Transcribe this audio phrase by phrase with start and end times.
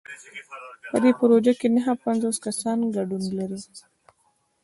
[0.91, 3.59] په دې پروژه کې نهه پنځوس کسان ګډون لري.